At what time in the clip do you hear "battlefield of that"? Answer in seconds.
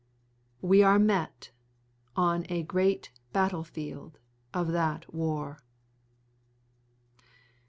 3.33-5.13